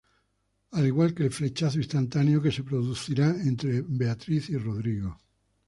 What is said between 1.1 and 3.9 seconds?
que el flechazo instantáneo que se producirá entre